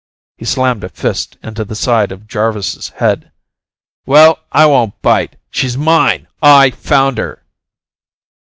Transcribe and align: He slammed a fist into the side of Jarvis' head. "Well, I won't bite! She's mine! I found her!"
He 0.39 0.45
slammed 0.45 0.83
a 0.83 0.89
fist 0.89 1.37
into 1.43 1.63
the 1.63 1.75
side 1.75 2.11
of 2.11 2.25
Jarvis' 2.25 2.89
head. 2.95 3.31
"Well, 4.07 4.39
I 4.51 4.65
won't 4.65 4.99
bite! 5.03 5.35
She's 5.51 5.77
mine! 5.77 6.27
I 6.41 6.71
found 6.71 7.19
her!" 7.19 7.43